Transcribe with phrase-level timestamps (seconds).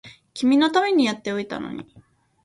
[0.33, 1.85] 君のためにやっておいたのに